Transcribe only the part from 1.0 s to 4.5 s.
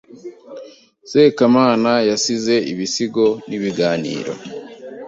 Sekarama yasize ibisigo n’ibiganiro.